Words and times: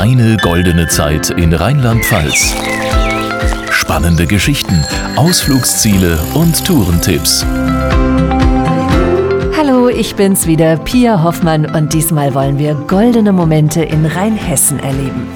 Deine 0.00 0.36
goldene 0.36 0.86
Zeit 0.86 1.30
in 1.30 1.52
Rheinland-Pfalz. 1.52 2.54
Spannende 3.72 4.28
Geschichten, 4.28 4.84
Ausflugsziele 5.16 6.20
und 6.34 6.64
Tourentipps. 6.64 7.44
Hallo, 9.56 9.88
ich 9.88 10.14
bin's 10.14 10.46
wieder, 10.46 10.76
Pia 10.76 11.24
Hoffmann 11.24 11.66
und 11.66 11.94
diesmal 11.94 12.32
wollen 12.32 12.60
wir 12.60 12.74
goldene 12.74 13.32
Momente 13.32 13.82
in 13.82 14.06
Rheinhessen 14.06 14.78
erleben. 14.78 15.26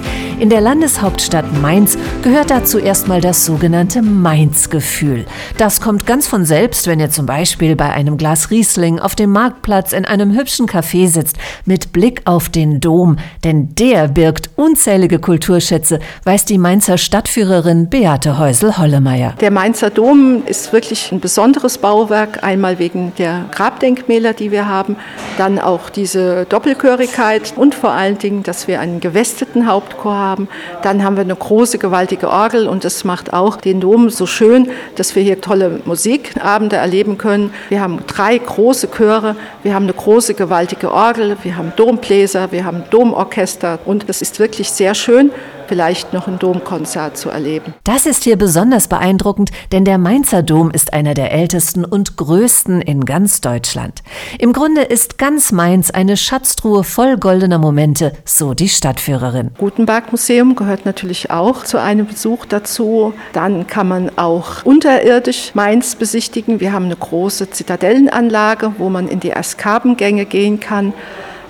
In 0.42 0.50
der 0.50 0.60
Landeshauptstadt 0.60 1.56
Mainz 1.62 1.96
gehört 2.24 2.50
dazu 2.50 2.80
erstmal 2.80 3.20
das 3.20 3.46
sogenannte 3.46 4.02
Mainz-Gefühl. 4.02 5.24
Das 5.56 5.80
kommt 5.80 6.04
ganz 6.04 6.26
von 6.26 6.44
selbst, 6.44 6.88
wenn 6.88 6.98
ihr 6.98 7.10
zum 7.10 7.26
Beispiel 7.26 7.76
bei 7.76 7.90
einem 7.92 8.16
Glas 8.16 8.50
Riesling 8.50 8.98
auf 8.98 9.14
dem 9.14 9.30
Marktplatz 9.30 9.92
in 9.92 10.04
einem 10.04 10.36
hübschen 10.36 10.66
Café 10.66 11.06
sitzt, 11.06 11.36
mit 11.64 11.92
Blick 11.92 12.22
auf 12.24 12.48
den 12.48 12.80
Dom, 12.80 13.18
denn 13.44 13.76
der 13.76 14.08
birgt 14.08 14.50
unzählige 14.56 15.20
Kulturschätze, 15.20 16.00
weiß 16.24 16.44
die 16.44 16.58
Mainzer 16.58 16.98
Stadtführerin 16.98 17.88
Beate 17.88 18.36
Häusel-Hollemeier. 18.36 19.34
Der 19.40 19.52
Mainzer 19.52 19.90
Dom 19.90 20.42
ist 20.44 20.72
wirklich 20.72 21.12
ein 21.12 21.20
besonderes 21.20 21.78
Bauwerk, 21.78 22.42
einmal 22.42 22.80
wegen 22.80 23.12
der 23.16 23.44
Grabdenkmäler, 23.52 24.32
die 24.32 24.50
wir 24.50 24.66
haben, 24.66 24.96
dann 25.38 25.60
auch 25.60 25.88
diese 25.88 26.46
Doppelchörigkeit 26.46 27.52
und 27.54 27.76
vor 27.76 27.92
allen 27.92 28.18
Dingen, 28.18 28.42
dass 28.42 28.66
wir 28.66 28.80
einen 28.80 28.98
gewesteten 28.98 29.68
Hauptchor 29.68 30.16
haben 30.16 30.31
haben. 30.32 30.48
Dann 30.82 31.04
haben 31.04 31.16
wir 31.16 31.22
eine 31.22 31.36
große, 31.36 31.78
gewaltige 31.78 32.30
Orgel 32.30 32.66
und 32.66 32.84
das 32.84 33.04
macht 33.04 33.32
auch 33.32 33.56
den 33.56 33.80
Dom 33.80 34.10
so 34.10 34.26
schön, 34.26 34.70
dass 34.96 35.14
wir 35.14 35.22
hier 35.22 35.40
tolle 35.40 35.80
Musikabende 35.84 36.76
erleben 36.76 37.18
können. 37.18 37.52
Wir 37.68 37.80
haben 37.80 38.00
drei 38.06 38.38
große 38.38 38.88
Chöre, 38.90 39.36
wir 39.62 39.74
haben 39.74 39.84
eine 39.84 39.92
große, 39.92 40.34
gewaltige 40.34 40.90
Orgel, 40.90 41.36
wir 41.42 41.56
haben 41.56 41.72
Dombläser, 41.76 42.50
wir 42.50 42.64
haben 42.64 42.84
Domorchester 42.90 43.78
und 43.84 44.08
das 44.08 44.22
ist 44.22 44.38
wirklich 44.38 44.70
sehr 44.70 44.94
schön 44.94 45.30
vielleicht 45.72 46.12
noch 46.12 46.28
ein 46.28 46.38
Domkonzert 46.38 47.16
zu 47.16 47.30
erleben. 47.30 47.72
Das 47.84 48.04
ist 48.04 48.24
hier 48.24 48.36
besonders 48.36 48.88
beeindruckend, 48.88 49.52
denn 49.72 49.86
der 49.86 49.96
Mainzer 49.96 50.42
Dom 50.42 50.70
ist 50.70 50.92
einer 50.92 51.14
der 51.14 51.32
ältesten 51.32 51.86
und 51.86 52.18
größten 52.18 52.82
in 52.82 53.06
ganz 53.06 53.40
Deutschland. 53.40 54.02
Im 54.38 54.52
Grunde 54.52 54.82
ist 54.82 55.16
ganz 55.16 55.50
Mainz 55.50 55.90
eine 55.90 56.18
Schatztruhe 56.18 56.84
voll 56.84 57.16
goldener 57.16 57.56
Momente, 57.56 58.12
so 58.26 58.52
die 58.52 58.68
Stadtführerin. 58.68 59.52
Gutenberg 59.56 60.12
Museum 60.12 60.56
gehört 60.56 60.84
natürlich 60.84 61.30
auch 61.30 61.64
zu 61.64 61.80
einem 61.80 62.04
Besuch 62.06 62.44
dazu. 62.44 63.14
Dann 63.32 63.66
kann 63.66 63.88
man 63.88 64.10
auch 64.16 64.66
unterirdisch 64.66 65.54
Mainz 65.54 65.94
besichtigen. 65.94 66.60
Wir 66.60 66.74
haben 66.74 66.84
eine 66.84 66.96
große 66.96 67.48
Zitadellenanlage, 67.48 68.74
wo 68.76 68.90
man 68.90 69.08
in 69.08 69.20
die 69.20 69.30
Eskabengänge 69.30 70.26
gehen 70.26 70.60
kann. 70.60 70.92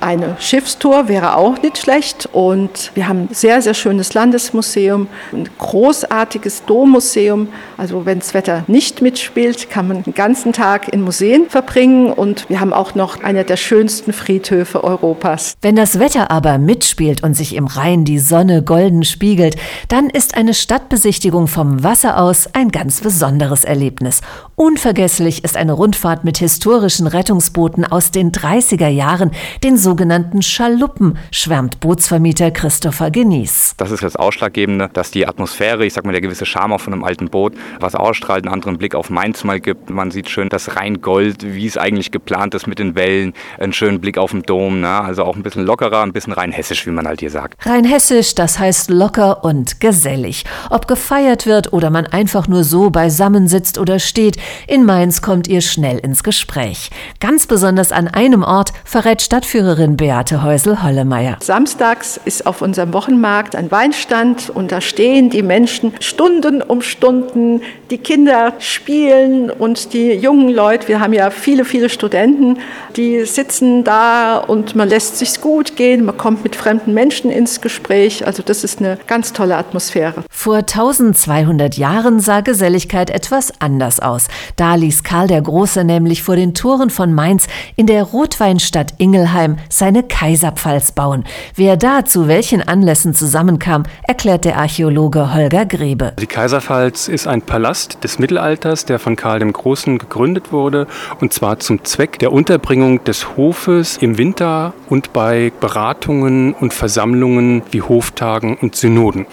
Eine 0.03 0.37
Schiffstour 0.41 1.07
wäre 1.07 1.37
auch 1.37 1.63
nicht 1.63 1.79
schlecht 1.79 2.29
und 2.33 2.91
wir 2.97 3.07
haben 3.07 3.21
ein 3.21 3.29
sehr, 3.31 3.63
sehr 3.63 3.73
schönes 3.73 4.15
Landesmuseum, 4.15 5.07
ein 5.33 5.49
großartiges 5.59 6.65
Dommuseum. 6.65 7.47
Also 7.77 8.05
wenn 8.05 8.19
das 8.19 8.35
Wetter 8.35 8.65
nicht 8.67 9.01
mitspielt, 9.01 9.71
kann 9.71 9.87
man 9.87 10.03
den 10.03 10.13
ganzen 10.13 10.53
Tag 10.53 10.93
in 10.93 11.03
Museen 11.03 11.49
verbringen 11.49 12.13
und 12.13 12.49
wir 12.51 12.59
haben 12.59 12.73
auch 12.73 12.97
noch 12.97 13.23
einer 13.23 13.45
der 13.45 13.57
schönsten 13.57 14.13
Friedhöfe 14.13 14.83
Europas. 14.83 15.55
Wenn 15.63 15.77
das 15.77 16.01
Wetter 16.01 16.33
aber 16.33 16.59
mitspielt 16.59 17.23
und 17.23 17.35
sich 17.35 17.55
im 17.55 17.69
Rhein 17.69 18.05
die 18.05 18.19
Sonne 18.19 18.65
golden 18.65 19.05
spiegelt, 19.05 19.55
dann 19.87 20.11
ist 20.11 20.37
eine 20.37 20.55
Stadtbesichtigung 20.55 21.47
vom 21.47 21.85
Wasser 21.85 22.21
aus 22.21 22.49
ein 22.55 22.71
ganz 22.71 23.03
besonderes 23.03 23.63
Erlebnis. 23.63 24.21
Unvergesslich 24.63 25.43
ist 25.43 25.57
eine 25.57 25.73
Rundfahrt 25.73 26.23
mit 26.23 26.39
historischen 26.39 27.09
Rettungsbooten 27.09 27.85
aus 27.85 28.13
den 28.13 28.31
30er 28.31 28.87
Jahren, 28.87 29.33
den 29.65 29.77
so 29.77 29.93
sogenannten 29.93 30.41
Schaluppen, 30.41 31.19
schwärmt 31.33 31.81
Bootsvermieter 31.81 32.53
Christopher 32.53 33.11
Genieß. 33.11 33.75
Das 33.77 33.91
ist 33.91 34.05
das 34.05 34.15
Ausschlaggebende, 34.15 34.89
dass 34.93 35.11
die 35.11 35.27
Atmosphäre, 35.27 35.85
ich 35.85 35.93
sag 35.93 36.07
mal 36.07 36.13
der 36.13 36.21
gewisse 36.21 36.47
Charme 36.47 36.79
von 36.79 36.95
einem 36.95 37.03
alten 37.03 37.29
Boot, 37.29 37.55
was 37.79 37.95
ausstrahlt, 37.97 38.47
einen 38.47 38.55
anderen 38.55 38.79
Blick 38.79 38.95
auf 38.95 39.11
Mainz 39.11 39.43
mal 39.43 39.61
gibt. 39.61 39.91
Man 39.91 40.13
sieht 40.13 40.31
schön 40.31 40.49
das 40.49 40.77
Rheingold, 40.77 41.43
wie 41.43 41.67
es 41.67 41.77
eigentlich 41.77 42.11
geplant 42.13 42.55
ist 42.55 42.69
mit 42.69 42.79
den 42.79 42.95
Wellen, 42.95 43.35
einen 43.59 43.75
schönen 43.75 44.01
Blick 44.01 44.17
auf 44.17 44.31
den 44.31 44.45
Dom, 44.45 44.81
ne? 44.81 44.89
also 44.89 45.25
auch 45.25 45.35
ein 45.35 45.43
bisschen 45.43 45.67
lockerer, 45.67 46.03
ein 46.03 46.13
bisschen 46.13 46.33
rheinhessisch, 46.33 46.87
wie 46.87 46.91
man 46.93 47.07
halt 47.07 47.19
hier 47.19 47.31
sagt. 47.31 47.67
Rheinhessisch, 47.67 48.35
das 48.35 48.59
heißt 48.61 48.89
locker 48.89 49.45
und 49.45 49.81
gesellig. 49.81 50.45
Ob 50.71 50.87
gefeiert 50.87 51.47
wird 51.47 51.75
oder 51.75 51.91
man 51.91 52.07
einfach 52.07 52.49
nur 52.49 52.65
so 52.65 52.89
beisammen 52.91 53.49
sitzt 53.49 53.77
oder 53.77 53.99
steht, 53.99 54.39
in 54.67 54.85
Mainz 54.85 55.23
kommt 55.23 55.49
ihr 55.49 55.61
schnell 55.61 55.99
ins 55.99 56.23
Gespräch. 56.23 56.91
Ganz 57.21 57.47
besonders 57.47 57.93
an 57.93 58.09
einem 58.09 58.43
Ort 58.43 58.73
verrät 58.85 59.23
Stadtführerin 59.23 59.97
Beate 59.97 60.43
Häusel-Hollemeier. 60.43 61.39
Samstags 61.41 62.21
ist 62.25 62.47
auf 62.47 62.63
unserem 62.63 62.93
Wochenmarkt 62.93 63.57
ein 63.57 63.71
Weinstand 63.71 64.51
und 64.51 64.73
da 64.73 64.81
stehen 64.81 65.31
die 65.31 65.43
Menschen 65.43 65.93
Stunden 66.01 66.63
um 66.63 66.83
Stunden. 66.83 67.63
Die 67.91 67.99
Kinder 67.99 68.55
spielen 68.59 69.51
und 69.51 69.93
die 69.93 70.13
jungen 70.13 70.49
Leute, 70.49 70.89
wir 70.89 71.01
haben 71.01 71.13
ja 71.13 71.31
viele, 71.31 71.65
viele 71.65 71.89
Studenten, 71.89 72.59
die 72.97 73.25
sitzen 73.25 73.85
da 73.85 74.39
und 74.39 74.75
man 74.75 74.89
lässt 74.89 75.19
sich's 75.19 75.41
gut 75.41 75.77
gehen, 75.77 76.05
man 76.05 76.17
kommt 76.17 76.43
mit 76.45 76.57
fremden 76.57 76.95
Menschen 76.95 77.31
ins 77.31 77.61
Gespräch. 77.61 78.27
Also 78.27 78.43
das 78.43 78.65
ist 78.65 78.81
eine 78.81 78.99
ganz 79.07 79.33
tolle 79.33 79.57
Atmosphäre. 79.57 80.25
Vor 80.31 80.59
1200 80.59 81.77
Jahren 81.77 82.21
sah 82.21 82.41
Geselligkeit 82.41 83.11
etwas 83.11 83.53
anders 83.61 84.01
aus. 84.01 84.29
Da 84.57 84.75
ließ 84.75 85.03
Karl 85.03 85.27
der 85.27 85.43
Große 85.43 85.85
nämlich 85.85 86.23
vor 86.23 86.37
den 86.37 86.55
Toren 86.55 86.91
von 86.91 87.13
Mainz 87.13 87.47
in 87.77 87.87
der 87.87 88.03
Rotweinstadt 88.03 88.95
Ingelheim 88.99 89.57
seine 89.69 90.03
Kaiserpfalz 90.03 90.93
bauen. 90.93 91.25
Wer 91.55 91.77
da 91.77 92.05
zu 92.05 92.29
welchen 92.29 92.67
Anlässen 92.67 93.15
zusammenkam, 93.15 93.85
erklärt 94.07 94.45
der 94.45 94.59
Archäologe 94.59 95.35
Holger 95.35 95.67
Grebe. 95.67 96.13
Die 96.21 96.27
Kaiserpfalz 96.27 97.09
ist 97.09 97.27
ein 97.27 97.43
Palast 97.43 98.05
des 98.05 98.19
Mittelalters, 98.19 98.85
der 98.85 98.99
von 98.99 99.17
Karl 99.17 99.39
dem 99.39 99.53
Großen 99.53 99.99
gegründet 99.99 100.53
wurde, 100.53 100.87
und 101.21 101.33
zwar 101.33 101.59
zum 101.59 101.85
Zweck 101.85 102.19
der 102.19 102.33
Unterbringung 102.33 103.05
des 103.05 103.37
Hofes 103.37 103.97
im 103.97 104.19
Winter 104.19 104.75
und 104.89 105.13
bei 105.13 105.53
Beratungen 105.61 106.55
und 106.55 106.73
Versammlungen 106.73 107.63
wie 107.71 107.83
Hoftagen 107.83 108.57
und 108.57 108.77
Synoden. 108.77 109.27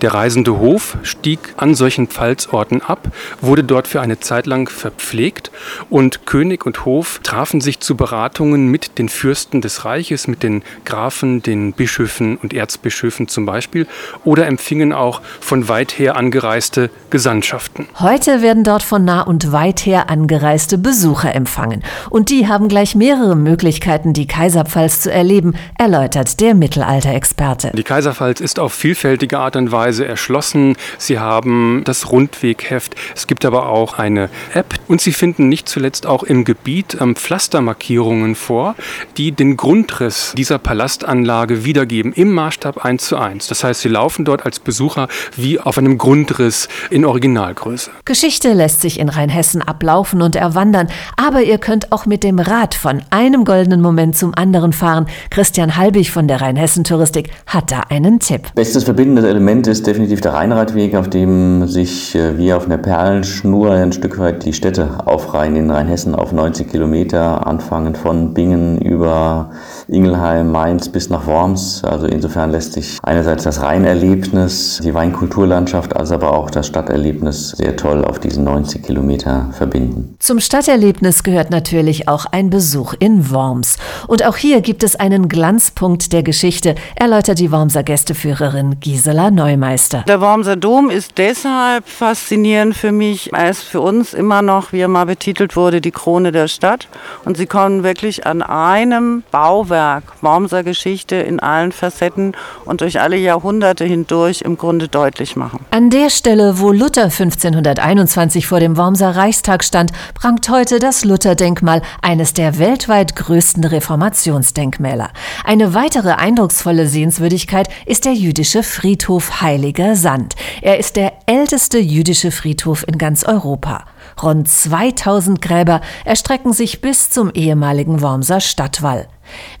Der 0.00 0.12
reisende 0.12 0.58
Hof 0.58 0.98
stieg 1.02 1.54
an 1.56 1.74
solchen 1.74 2.08
Pfalzorten 2.08 2.82
ab, 2.82 3.08
wurde 3.40 3.64
dort 3.64 3.88
für 3.88 4.00
eine 4.00 4.20
Zeit 4.20 4.46
lang 4.46 4.68
verpflegt 4.68 5.50
und 5.88 6.26
König 6.26 6.66
und 6.66 6.84
Hof 6.84 7.20
trafen 7.22 7.60
sich 7.60 7.80
zu 7.80 7.96
Beratungen 7.96 8.68
mit 8.68 8.98
den 8.98 9.08
Fürsten 9.08 9.60
des 9.60 9.84
Reiches, 9.84 10.26
mit 10.28 10.42
den 10.42 10.62
Grafen, 10.84 11.42
den 11.42 11.72
Bischöfen 11.72 12.36
und 12.36 12.52
Erzbischöfen 12.52 13.28
zum 13.28 13.46
Beispiel 13.46 13.86
oder 14.24 14.46
empfingen 14.46 14.92
auch 14.92 15.22
von 15.40 15.68
weit 15.68 15.98
her 15.98 16.16
angereiste 16.16 16.90
Gesandtschaften. 17.10 17.86
Heute 18.00 18.42
werden 18.42 18.64
dort 18.64 18.82
von 18.82 19.04
nah 19.04 19.22
und 19.22 19.52
weit 19.52 19.86
her 19.86 20.10
angereiste 20.10 20.76
Besucher 20.76 21.34
empfangen 21.34 21.82
und 22.10 22.30
die 22.30 22.48
haben 22.48 22.68
gleich 22.68 22.94
mehrere 22.94 23.36
Möglichkeiten, 23.36 24.12
die 24.12 24.26
Kaiserpfalz 24.26 25.00
zu 25.00 25.12
erleben, 25.12 25.54
erläutert 25.78 26.40
der 26.40 26.54
Mittelalterexperte. 26.54 27.70
Die 27.74 27.82
Kaiserpfalz 27.82 28.40
ist 28.40 28.58
auf 28.58 28.72
vielfältige 28.72 29.38
Art 29.38 29.56
und 29.56 29.72
Weise 29.72 29.83
Weise 29.84 30.06
erschlossen. 30.06 30.76
Sie 30.96 31.18
haben 31.18 31.82
das 31.84 32.10
Rundwegheft. 32.10 32.94
Es 33.14 33.26
gibt 33.26 33.44
aber 33.44 33.68
auch 33.68 33.98
eine 33.98 34.30
App 34.54 34.74
und 34.88 35.02
Sie 35.02 35.12
finden 35.12 35.50
nicht 35.50 35.68
zuletzt 35.68 36.06
auch 36.06 36.22
im 36.22 36.44
Gebiet 36.44 36.96
ähm, 37.00 37.16
Pflastermarkierungen 37.16 38.34
vor, 38.34 38.76
die 39.18 39.32
den 39.32 39.58
Grundriss 39.58 40.32
dieser 40.38 40.58
Palastanlage 40.58 41.66
wiedergeben 41.66 42.14
im 42.14 42.32
Maßstab 42.32 42.82
1 42.82 43.04
zu 43.04 43.18
1. 43.18 43.48
Das 43.48 43.62
heißt, 43.62 43.82
Sie 43.82 43.90
laufen 43.90 44.24
dort 44.24 44.46
als 44.46 44.58
Besucher 44.58 45.08
wie 45.36 45.60
auf 45.60 45.76
einem 45.76 45.98
Grundriss 45.98 46.68
in 46.88 47.04
Originalgröße. 47.04 47.90
Geschichte 48.06 48.54
lässt 48.54 48.80
sich 48.80 48.98
in 48.98 49.10
Rheinhessen 49.10 49.60
ablaufen 49.60 50.22
und 50.22 50.34
erwandern, 50.34 50.88
aber 51.18 51.42
ihr 51.42 51.58
könnt 51.58 51.92
auch 51.92 52.06
mit 52.06 52.24
dem 52.24 52.38
Rad 52.38 52.74
von 52.74 53.02
einem 53.10 53.44
goldenen 53.44 53.82
Moment 53.82 54.16
zum 54.16 54.34
anderen 54.34 54.72
fahren. 54.72 55.06
Christian 55.28 55.76
Halbig 55.76 56.10
von 56.10 56.26
der 56.26 56.40
Rheinhessen 56.40 56.84
Touristik 56.84 57.28
hat 57.46 57.70
da 57.70 57.80
einen 57.90 58.18
Tipp. 58.18 58.54
Bestes 58.54 58.84
verbindendes 58.84 59.24
Element 59.24 59.66
ist 59.66 59.73
definitiv 59.82 60.20
der 60.20 60.34
Rheinradweg, 60.34 60.94
auf 60.94 61.08
dem 61.08 61.66
sich 61.66 62.14
äh, 62.14 62.38
wie 62.38 62.52
auf 62.52 62.66
einer 62.66 62.78
Perlenschnur 62.78 63.72
ein 63.72 63.92
Stück 63.92 64.18
weit 64.18 64.44
die 64.44 64.52
Städte 64.52 65.06
aufreihen. 65.06 65.56
In 65.56 65.70
Rheinhessen 65.70 66.14
auf 66.14 66.32
90 66.32 66.70
Kilometer, 66.70 67.46
anfangen 67.46 67.94
von 67.94 68.34
Bingen 68.34 68.78
über 68.78 69.50
Ingelheim, 69.88 70.50
Mainz 70.50 70.88
bis 70.88 71.10
nach 71.10 71.26
Worms. 71.26 71.82
Also 71.84 72.06
insofern 72.06 72.50
lässt 72.50 72.72
sich 72.72 72.98
einerseits 73.02 73.44
das 73.44 73.60
Rheinerlebnis, 73.60 74.80
die 74.82 74.94
Weinkulturlandschaft, 74.94 75.94
als 75.94 76.10
aber 76.10 76.32
auch 76.32 76.50
das 76.50 76.66
Stadterlebnis 76.66 77.50
sehr 77.50 77.76
toll 77.76 78.04
auf 78.04 78.18
diesen 78.18 78.44
90 78.44 78.82
Kilometer 78.82 79.50
verbinden. 79.52 80.16
Zum 80.18 80.40
Stadterlebnis 80.40 81.22
gehört 81.22 81.50
natürlich 81.50 82.08
auch 82.08 82.26
ein 82.26 82.50
Besuch 82.50 82.94
in 82.98 83.30
Worms. 83.30 83.76
Und 84.06 84.24
auch 84.24 84.36
hier 84.36 84.62
gibt 84.62 84.82
es 84.82 84.96
einen 84.96 85.28
Glanzpunkt 85.28 86.12
der 86.12 86.22
Geschichte, 86.22 86.74
erläutert 86.96 87.38
die 87.38 87.52
Wormser 87.52 87.82
Gästeführerin 87.82 88.80
Gisela 88.80 89.30
Neumeister. 89.30 90.04
Der 90.08 90.20
Wormser 90.20 90.56
Dom 90.56 90.88
ist 90.88 91.18
deshalb 91.18 91.86
faszinierend 91.86 92.74
für 92.74 92.92
mich, 92.92 93.30
weil 93.32 93.50
es 93.50 93.60
für 93.60 93.80
uns 93.80 94.14
immer 94.14 94.40
noch, 94.40 94.72
wie 94.72 94.80
er 94.80 94.88
mal 94.88 95.04
betitelt 95.04 95.56
wurde, 95.56 95.80
die 95.80 95.90
Krone 95.90 96.32
der 96.32 96.48
Stadt. 96.48 96.88
Und 97.24 97.36
sie 97.36 97.46
kommen 97.46 97.82
wirklich 97.82 98.26
an 98.26 98.40
einem 98.42 99.22
Bauwerk 99.30 99.73
Bauwerk, 99.74 100.04
Wormser 100.22 100.62
Geschichte 100.62 101.16
in 101.16 101.40
allen 101.40 101.72
Facetten 101.72 102.36
und 102.64 102.80
durch 102.80 103.00
alle 103.00 103.16
Jahrhunderte 103.16 103.84
hindurch 103.84 104.42
im 104.42 104.56
Grunde 104.56 104.86
deutlich 104.86 105.34
machen. 105.34 105.66
An 105.72 105.90
der 105.90 106.10
Stelle, 106.10 106.60
wo 106.60 106.70
Luther 106.70 107.04
1521 107.04 108.46
vor 108.46 108.60
dem 108.60 108.76
Wormser 108.76 109.16
Reichstag 109.16 109.64
stand, 109.64 109.90
prangt 110.14 110.48
heute 110.48 110.78
das 110.78 111.04
Lutherdenkmal, 111.04 111.82
eines 112.02 112.34
der 112.34 112.60
weltweit 112.60 113.16
größten 113.16 113.64
Reformationsdenkmäler. 113.64 115.10
Eine 115.44 115.74
weitere 115.74 116.12
eindrucksvolle 116.12 116.86
Sehenswürdigkeit 116.86 117.68
ist 117.84 118.04
der 118.04 118.14
jüdische 118.14 118.62
Friedhof 118.62 119.40
Heiliger 119.40 119.96
Sand. 119.96 120.36
Er 120.62 120.78
ist 120.78 120.94
der 120.94 121.14
älteste 121.26 121.78
jüdische 121.78 122.30
Friedhof 122.30 122.86
in 122.86 122.96
ganz 122.96 123.24
Europa. 123.24 123.86
Rund 124.22 124.48
2000 124.48 125.42
Gräber 125.42 125.80
erstrecken 126.04 126.52
sich 126.52 126.80
bis 126.80 127.10
zum 127.10 127.30
ehemaligen 127.32 128.00
Wormser 128.02 128.40
Stadtwall. 128.40 129.08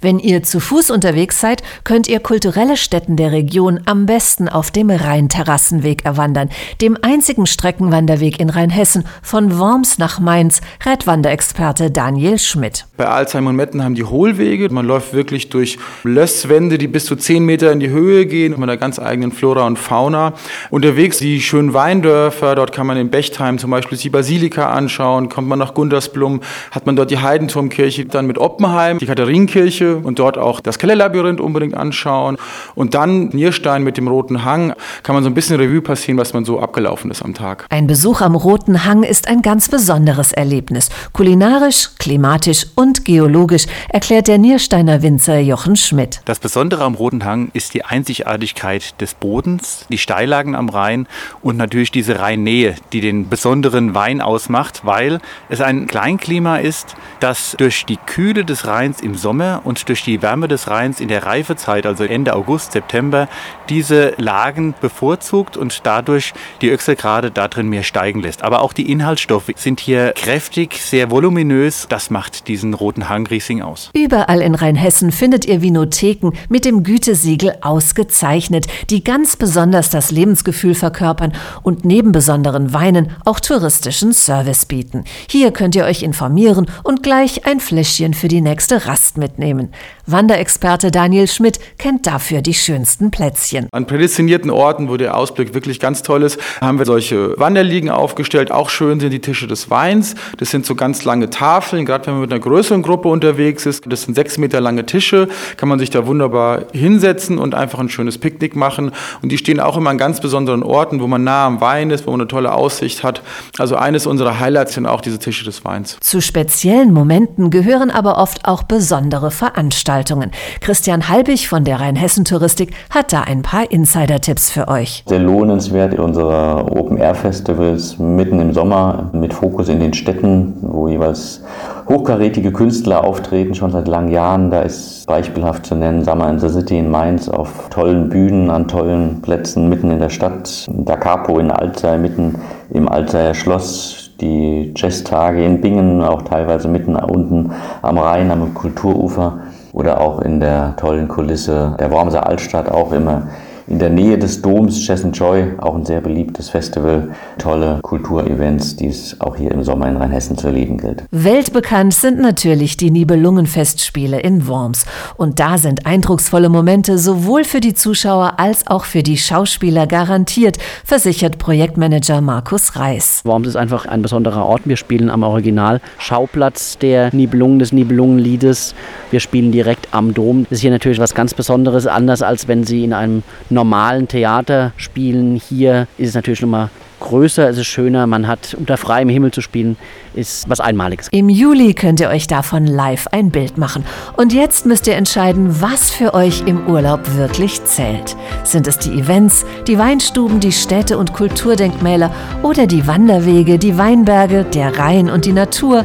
Wenn 0.00 0.18
ihr 0.18 0.42
zu 0.42 0.60
Fuß 0.60 0.90
unterwegs 0.90 1.40
seid, 1.40 1.62
könnt 1.84 2.08
ihr 2.08 2.20
kulturelle 2.20 2.76
Stätten 2.76 3.16
der 3.16 3.32
Region 3.32 3.80
am 3.86 4.06
besten 4.06 4.48
auf 4.48 4.70
dem 4.70 4.90
Rheinterrassenweg 4.90 6.04
erwandern, 6.04 6.50
dem 6.80 6.96
einzigen 7.02 7.46
Streckenwanderweg 7.46 8.38
in 8.40 8.50
Rheinhessen 8.50 9.04
von 9.22 9.58
Worms 9.58 9.98
nach 9.98 10.20
Mainz, 10.20 10.60
Radwanderexperte 10.84 11.90
Daniel 11.90 12.38
Schmidt. 12.38 12.86
Bei 12.96 13.06
Alzheim 13.06 13.46
und 13.46 13.56
Metten 13.56 13.82
haben 13.82 13.94
die 13.94 14.04
Hohlwege. 14.04 14.68
Man 14.70 14.86
läuft 14.86 15.14
wirklich 15.14 15.48
durch 15.48 15.78
Lösswände, 16.02 16.78
die 16.78 16.88
bis 16.88 17.06
zu 17.06 17.16
10 17.16 17.44
Meter 17.44 17.72
in 17.72 17.80
die 17.80 17.90
Höhe 17.90 18.26
gehen, 18.26 18.52
mit 18.52 18.62
einer 18.62 18.76
ganz 18.76 18.98
eigenen 18.98 19.32
Flora 19.32 19.66
und 19.66 19.78
Fauna. 19.78 20.34
Unterwegs 20.70 21.18
die 21.18 21.40
schönen 21.40 21.74
Weindörfer, 21.74 22.54
dort 22.54 22.72
kann 22.72 22.86
man 22.86 22.96
in 22.96 23.10
Bechtheim 23.10 23.58
zum 23.58 23.70
Beispiel 23.70 23.98
die 23.98 24.10
Basilika 24.10 24.70
anschauen, 24.70 25.28
kommt 25.28 25.48
man 25.48 25.58
nach 25.58 25.74
Gundersblum, 25.74 26.40
hat 26.70 26.86
man 26.86 26.96
dort 26.96 27.10
die 27.10 27.18
Heidenturmkirche, 27.18 28.06
dann 28.06 28.26
mit 28.26 28.38
Oppenheim, 28.38 28.98
die 28.98 29.06
Katharinenkirche, 29.06 29.53
Kirche 29.54 29.98
und 29.98 30.18
dort 30.18 30.36
auch 30.36 30.58
das 30.58 30.80
Kellerlabyrinth 30.80 31.40
unbedingt 31.40 31.76
anschauen. 31.76 32.38
Und 32.74 32.94
dann 32.94 33.28
Nierstein 33.28 33.84
mit 33.84 33.96
dem 33.96 34.08
Roten 34.08 34.44
Hang 34.44 34.74
kann 35.04 35.14
man 35.14 35.22
so 35.22 35.30
ein 35.30 35.34
bisschen 35.34 35.60
Revue 35.60 35.80
passieren, 35.80 36.18
was 36.18 36.32
man 36.32 36.44
so 36.44 36.58
abgelaufen 36.58 37.08
ist 37.12 37.22
am 37.22 37.34
Tag. 37.34 37.64
Ein 37.70 37.86
Besuch 37.86 38.20
am 38.20 38.34
Roten 38.34 38.84
Hang 38.84 39.04
ist 39.04 39.28
ein 39.28 39.42
ganz 39.42 39.68
besonderes 39.68 40.32
Erlebnis. 40.32 40.88
Kulinarisch, 41.12 41.90
klimatisch 42.00 42.66
und 42.74 43.04
geologisch, 43.04 43.66
erklärt 43.90 44.26
der 44.26 44.38
Niersteiner 44.38 45.02
Winzer 45.02 45.38
Jochen 45.38 45.76
Schmidt. 45.76 46.20
Das 46.24 46.40
Besondere 46.40 46.82
am 46.82 46.94
Roten 46.94 47.24
Hang 47.24 47.50
ist 47.52 47.74
die 47.74 47.84
Einzigartigkeit 47.84 49.00
des 49.00 49.14
Bodens, 49.14 49.86
die 49.88 49.98
Steillagen 49.98 50.56
am 50.56 50.68
Rhein 50.68 51.06
und 51.42 51.56
natürlich 51.56 51.92
diese 51.92 52.18
Rheinnähe, 52.18 52.74
die 52.92 53.00
den 53.00 53.28
besonderen 53.28 53.94
Wein 53.94 54.20
ausmacht, 54.20 54.80
weil 54.82 55.20
es 55.48 55.60
ein 55.60 55.86
Kleinklima 55.86 56.56
ist, 56.56 56.96
das 57.20 57.54
durch 57.56 57.86
die 57.86 57.98
Kühle 57.98 58.44
des 58.44 58.66
Rheins 58.66 59.00
im 59.00 59.14
Sommer 59.14 59.43
und 59.64 59.88
durch 59.88 60.02
die 60.02 60.22
Wärme 60.22 60.48
des 60.48 60.68
Rheins 60.68 61.00
in 61.00 61.08
der 61.08 61.24
Reifezeit, 61.24 61.86
also 61.86 62.04
Ende 62.04 62.34
August, 62.34 62.72
September, 62.72 63.28
diese 63.68 64.14
Lagen 64.16 64.74
bevorzugt 64.80 65.56
und 65.56 65.80
dadurch 65.84 66.32
die 66.60 66.70
Öxelgrade 66.70 67.30
darin 67.30 67.68
mehr 67.68 67.82
steigen 67.82 68.20
lässt. 68.20 68.42
Aber 68.42 68.62
auch 68.62 68.72
die 68.72 68.90
Inhaltsstoffe 68.90 69.50
sind 69.56 69.80
hier 69.80 70.12
kräftig, 70.12 70.80
sehr 70.80 71.10
voluminös. 71.10 71.86
Das 71.88 72.10
macht 72.10 72.48
diesen 72.48 72.74
roten 72.74 73.08
Hangriesing 73.08 73.62
aus. 73.62 73.90
Überall 73.94 74.40
in 74.40 74.54
Rheinhessen 74.54 75.12
findet 75.12 75.44
ihr 75.44 75.62
Vinotheken 75.62 76.32
mit 76.48 76.64
dem 76.64 76.82
Gütesiegel 76.82 77.54
ausgezeichnet, 77.60 78.66
die 78.90 79.04
ganz 79.04 79.36
besonders 79.36 79.90
das 79.90 80.10
Lebensgefühl 80.10 80.74
verkörpern 80.74 81.32
und 81.62 81.84
neben 81.84 82.12
besonderen 82.12 82.72
Weinen 82.72 83.10
auch 83.24 83.40
touristischen 83.40 84.12
Service 84.12 84.66
bieten. 84.66 85.04
Hier 85.28 85.52
könnt 85.52 85.74
ihr 85.76 85.84
euch 85.84 86.02
informieren 86.02 86.66
und 86.82 87.02
gleich 87.02 87.46
ein 87.46 87.60
Fläschchen 87.60 88.14
für 88.14 88.28
die 88.28 88.40
nächste 88.40 88.86
Rast 88.86 89.18
mitnehmen 89.18 89.33
mitnehmen. 89.34 89.72
Wanderexperte 90.06 90.90
Daniel 90.90 91.26
Schmidt 91.26 91.58
kennt 91.78 92.06
dafür 92.06 92.42
die 92.42 92.54
schönsten 92.54 93.10
Plätzchen. 93.10 93.68
An 93.72 93.86
prädestinierten 93.86 94.50
Orten, 94.50 94.88
wo 94.88 94.96
der 94.96 95.16
Ausblick 95.16 95.54
wirklich 95.54 95.80
ganz 95.80 96.02
toll 96.02 96.22
ist, 96.22 96.38
haben 96.60 96.78
wir 96.78 96.86
solche 96.86 97.38
Wanderliegen 97.38 97.90
aufgestellt. 97.90 98.50
Auch 98.52 98.70
schön 98.70 99.00
sind 99.00 99.10
die 99.10 99.20
Tische 99.20 99.46
des 99.46 99.70
Weins. 99.70 100.14
Das 100.38 100.50
sind 100.50 100.66
so 100.66 100.74
ganz 100.74 101.04
lange 101.04 101.30
Tafeln, 101.30 101.84
gerade 101.84 102.06
wenn 102.06 102.14
man 102.14 102.22
mit 102.22 102.32
einer 102.32 102.40
größeren 102.40 102.82
Gruppe 102.82 103.08
unterwegs 103.08 103.66
ist. 103.66 103.84
Das 103.86 104.02
sind 104.02 104.14
sechs 104.14 104.38
Meter 104.38 104.60
lange 104.60 104.86
Tische, 104.86 105.28
kann 105.56 105.68
man 105.68 105.78
sich 105.78 105.90
da 105.90 106.06
wunderbar 106.06 106.66
hinsetzen 106.72 107.38
und 107.38 107.54
einfach 107.54 107.78
ein 107.78 107.88
schönes 107.88 108.18
Picknick 108.18 108.54
machen. 108.54 108.92
Und 109.22 109.32
die 109.32 109.38
stehen 109.38 109.58
auch 109.58 109.76
immer 109.76 109.90
an 109.90 109.98
ganz 109.98 110.20
besonderen 110.20 110.62
Orten, 110.62 111.00
wo 111.00 111.06
man 111.06 111.24
nah 111.24 111.46
am 111.46 111.60
Wein 111.60 111.90
ist, 111.90 112.06
wo 112.06 112.10
man 112.10 112.20
eine 112.20 112.28
tolle 112.28 112.52
Aussicht 112.52 113.02
hat. 113.02 113.22
Also 113.58 113.76
eines 113.76 114.06
unserer 114.06 114.38
Highlights 114.38 114.74
sind 114.74 114.86
auch 114.86 115.00
diese 115.00 115.18
Tische 115.18 115.44
des 115.44 115.64
Weins. 115.64 115.96
Zu 116.00 116.20
speziellen 116.20 116.92
Momenten 116.92 117.50
gehören 117.50 117.90
aber 117.90 118.18
oft 118.18 118.44
auch 118.44 118.62
besondere 118.62 119.23
Veranstaltungen. 119.30 120.30
Christian 120.60 121.08
Halbig 121.08 121.48
von 121.48 121.64
der 121.64 121.80
Rheinhessen-Touristik 121.80 122.72
hat 122.90 123.12
da 123.12 123.22
ein 123.22 123.42
paar 123.42 123.70
Insider-Tipps 123.70 124.50
für 124.50 124.68
euch. 124.68 125.04
Sehr 125.06 125.18
lohnenswert 125.18 125.98
unsere 125.98 126.66
Open-Air-Festivals 126.70 127.98
mitten 127.98 128.40
im 128.40 128.52
Sommer 128.52 129.10
mit 129.12 129.32
Fokus 129.32 129.68
in 129.68 129.80
den 129.80 129.94
Städten, 129.94 130.54
wo 130.60 130.88
jeweils 130.88 131.42
hochkarätige 131.88 132.52
Künstler 132.52 133.04
auftreten, 133.04 133.54
schon 133.54 133.70
seit 133.70 133.88
langen 133.88 134.10
Jahren. 134.10 134.50
Da 134.50 134.62
ist 134.62 135.06
beispielhaft 135.06 135.66
zu 135.66 135.74
nennen 135.74 136.04
Summer 136.04 136.30
in 136.30 136.38
the 136.38 136.48
City 136.48 136.78
in 136.78 136.90
Mainz 136.90 137.28
auf 137.28 137.68
tollen 137.70 138.08
Bühnen, 138.08 138.50
an 138.50 138.68
tollen 138.68 139.20
Plätzen 139.22 139.68
mitten 139.68 139.90
in 139.90 139.98
der 139.98 140.10
Stadt. 140.10 140.66
Da 140.68 140.96
Capo 140.96 141.38
in 141.38 141.50
Alzey, 141.50 141.98
mitten 141.98 142.40
im 142.70 142.88
Alzeyer 142.88 143.34
Schloss 143.34 144.03
die 144.20 144.72
Jazztage 144.76 145.44
in 145.44 145.60
Bingen, 145.60 146.02
auch 146.02 146.22
teilweise 146.22 146.68
mitten 146.68 146.96
unten 146.96 147.52
am 147.82 147.98
Rhein, 147.98 148.30
am 148.30 148.54
Kulturufer 148.54 149.38
oder 149.72 150.00
auch 150.00 150.20
in 150.20 150.40
der 150.40 150.76
tollen 150.76 151.08
Kulisse 151.08 151.76
der 151.78 151.90
Wormser 151.90 152.26
Altstadt 152.26 152.70
auch 152.70 152.92
immer 152.92 153.28
in 153.66 153.78
der 153.78 153.90
Nähe 153.90 154.18
des 154.18 154.42
Doms 154.42 154.78
Chess 154.80 155.06
Joy, 155.12 155.44
auch 155.58 155.74
ein 155.74 155.84
sehr 155.84 156.00
beliebtes 156.00 156.50
Festival. 156.50 157.08
Tolle 157.38 157.78
Kulturevents, 157.82 158.76
die 158.76 158.88
es 158.88 159.20
auch 159.20 159.36
hier 159.36 159.50
im 159.52 159.64
Sommer 159.64 159.88
in 159.88 159.96
Rheinhessen 159.96 160.36
zu 160.36 160.48
erleben 160.48 160.78
gilt. 160.78 161.04
Weltbekannt 161.10 161.94
sind 161.94 162.20
natürlich 162.20 162.76
die 162.76 162.90
Nibelungenfestspiele 162.90 164.20
in 164.20 164.46
Worms. 164.46 164.84
Und 165.16 165.40
da 165.40 165.58
sind 165.58 165.86
eindrucksvolle 165.86 166.48
Momente 166.48 166.98
sowohl 166.98 167.44
für 167.44 167.60
die 167.60 167.74
Zuschauer 167.74 168.34
als 168.38 168.66
auch 168.66 168.84
für 168.84 169.02
die 169.02 169.16
Schauspieler 169.16 169.86
garantiert, 169.86 170.58
versichert 170.84 171.38
Projektmanager 171.38 172.20
Markus 172.20 172.76
Reis. 172.76 173.22
Worms 173.24 173.48
ist 173.48 173.56
einfach 173.56 173.86
ein 173.86 174.02
besonderer 174.02 174.44
Ort. 174.44 174.62
Wir 174.64 174.76
spielen 174.76 175.08
am 175.08 175.22
Original 175.22 175.80
Schauplatz 175.98 176.78
der 176.78 177.14
Nibelungen, 177.14 177.58
des 177.58 177.72
Nibelungenliedes. 177.72 178.74
Wir 179.10 179.20
spielen 179.20 179.52
direkt 179.52 179.88
am 179.92 180.12
Dom. 180.12 180.44
Das 180.44 180.58
ist 180.58 180.60
hier 180.60 180.70
natürlich 180.70 180.98
was 180.98 181.14
ganz 181.14 181.34
Besonderes, 181.34 181.86
anders 181.86 182.22
als 182.22 182.48
wenn 182.48 182.64
Sie 182.64 182.84
in 182.84 182.92
einem 182.92 183.22
normalen 183.54 184.08
Theater 184.08 184.72
spielen. 184.76 185.36
Hier 185.36 185.86
ist 185.96 186.10
es 186.10 186.14
natürlich 186.14 186.42
nochmal 186.42 186.70
größer, 187.00 187.48
es 187.48 187.58
ist 187.58 187.66
schöner, 187.66 188.06
man 188.06 188.26
hat 188.26 188.54
unter 188.58 188.76
freiem 188.76 189.08
Himmel 189.08 189.30
zu 189.30 189.40
spielen, 189.40 189.76
ist 190.14 190.48
was 190.48 190.60
Einmaliges. 190.60 191.08
Im 191.10 191.28
Juli 191.28 191.74
könnt 191.74 192.00
ihr 192.00 192.08
euch 192.08 192.26
davon 192.26 192.66
live 192.66 193.06
ein 193.08 193.30
Bild 193.30 193.58
machen. 193.58 193.84
Und 194.16 194.32
jetzt 194.32 194.64
müsst 194.64 194.86
ihr 194.86 194.94
entscheiden, 194.94 195.60
was 195.60 195.90
für 195.90 196.14
euch 196.14 196.42
im 196.46 196.66
Urlaub 196.66 197.00
wirklich 197.16 197.62
zählt. 197.64 198.16
Sind 198.42 198.66
es 198.66 198.78
die 198.78 198.98
Events, 198.98 199.44
die 199.66 199.78
Weinstuben, 199.78 200.40
die 200.40 200.52
Städte 200.52 200.96
und 200.96 201.12
Kulturdenkmäler 201.12 202.10
oder 202.42 202.66
die 202.66 202.86
Wanderwege, 202.86 203.58
die 203.58 203.76
Weinberge, 203.76 204.44
der 204.44 204.78
Rhein 204.78 205.10
und 205.10 205.26
die 205.26 205.32
Natur? 205.32 205.84